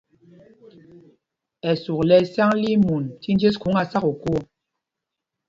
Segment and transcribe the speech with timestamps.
[1.69, 4.39] Ɛsûk lɛ ɛsyǎŋ li í mun tí njes khûŋ á sá kokō ɔ.